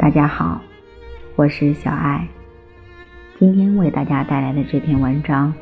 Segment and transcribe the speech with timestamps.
[0.00, 0.62] 大家好，
[1.36, 2.26] 我是小爱。
[3.38, 5.52] 今天为大家带来的这篇文章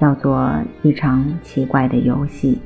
[0.00, 0.38] 叫做
[0.82, 2.58] 《一场奇怪的游戏》。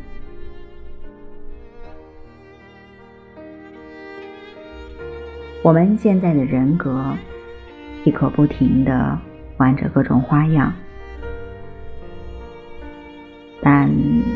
[5.61, 7.13] 我们现在的人格，
[8.05, 9.19] 一可不停的
[9.57, 10.73] 玩着各种花样，
[13.61, 13.91] 但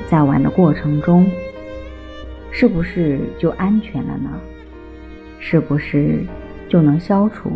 [0.08, 1.30] 在玩的过程中，
[2.50, 4.30] 是不是就安全了呢？
[5.38, 6.24] 是不是
[6.72, 7.50] 就能消除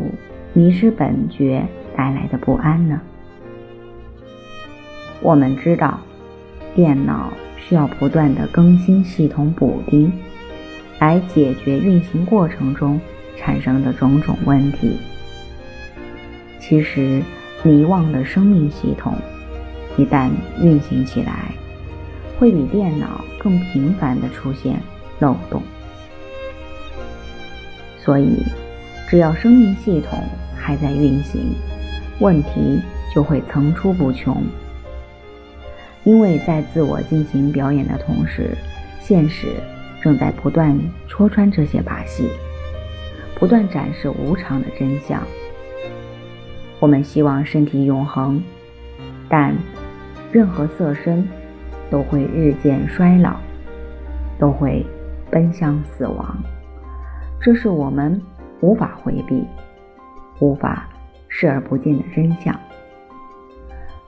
[0.52, 1.66] 迷失本觉
[1.96, 3.00] 带来的不安呢？
[5.22, 5.98] 我们知道，
[6.74, 10.12] 电脑需要不断的更新系统补丁，
[10.98, 13.00] 来解决运行过程中
[13.38, 14.98] 产生的种种问题。
[16.60, 17.22] 其实，
[17.62, 19.14] 迷忘的生命系统
[19.96, 20.28] 一旦
[20.60, 21.52] 运行起来，
[22.38, 24.78] 会比电脑更频繁的出现
[25.20, 25.62] 漏洞，
[27.96, 28.42] 所以
[29.08, 30.22] 只要生命系统
[30.56, 31.54] 还在运行，
[32.20, 32.80] 问题
[33.14, 34.42] 就会层出不穷。
[36.04, 38.56] 因为在自我进行表演的同时，
[39.00, 39.48] 现实
[40.02, 42.28] 正在不断戳穿这些把戏，
[43.34, 45.22] 不断展示无常的真相。
[46.78, 48.42] 我们希望身体永恒，
[49.28, 49.54] 但
[50.32, 51.26] 任何色身。
[51.88, 53.36] 都会日渐衰老，
[54.40, 54.84] 都会
[55.30, 56.36] 奔向死亡，
[57.40, 58.20] 这是我们
[58.60, 59.46] 无法回避、
[60.40, 60.88] 无法
[61.28, 62.54] 视而不见的真相。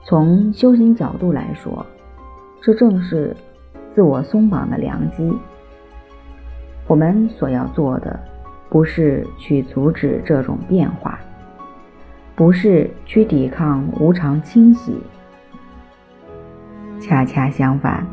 [0.03, 1.85] 从修行角度来说，
[2.61, 3.35] 这正是
[3.93, 5.31] 自我松绑的良机。
[6.87, 8.19] 我们所要做的，
[8.69, 11.19] 不是去阻止这种变化，
[12.35, 14.99] 不是去抵抗无常侵袭。
[16.99, 18.05] 恰恰相反，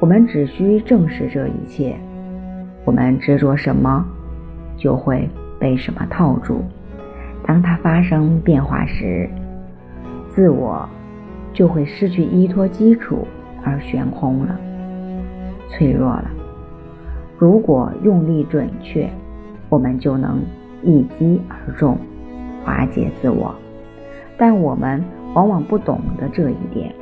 [0.00, 1.96] 我们只需正视这一切。
[2.84, 4.04] 我们执着什么，
[4.76, 5.28] 就会
[5.58, 6.62] 被什么套住。
[7.46, 9.28] 当它发生变化时，
[10.30, 10.88] 自我
[11.52, 13.26] 就会失去依托基础
[13.62, 14.58] 而悬空了，
[15.68, 16.30] 脆弱了。
[17.38, 19.08] 如果用力准确，
[19.68, 20.40] 我们就能
[20.82, 21.98] 一击而中，
[22.64, 23.54] 化解自我。
[24.38, 25.02] 但我们
[25.34, 26.94] 往往不懂得这一点。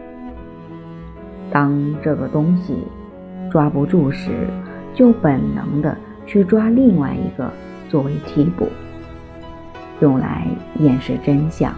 [1.50, 2.76] 当这个东西
[3.50, 4.30] 抓不住时，
[4.92, 7.50] 就本能的去抓另外一个
[7.94, 8.68] 作为替补，
[10.00, 10.48] 用来
[10.80, 11.72] 掩饰真相，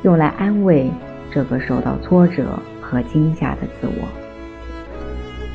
[0.00, 0.90] 用来安慰
[1.30, 4.08] 这个受到挫折和惊吓的自我。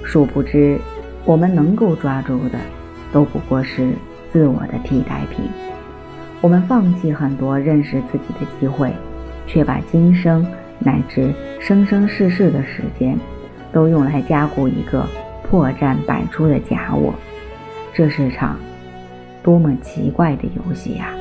[0.05, 0.77] 殊不知，
[1.25, 2.59] 我们能够抓住的，
[3.11, 3.93] 都不过是
[4.31, 5.49] 自我的替代品。
[6.39, 8.93] 我们放弃很多认识自己的机会，
[9.47, 10.45] 却把今生。
[10.77, 13.17] 乃至生生世世的时间，
[13.71, 15.03] 都用来加固一个
[15.49, 17.11] 破绽百出的假我，
[17.91, 18.59] 这是场
[19.43, 21.13] 多么奇怪的游戏呀！